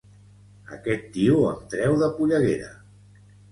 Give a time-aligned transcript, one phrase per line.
[0.77, 2.75] Aquest tio em treu de polleguera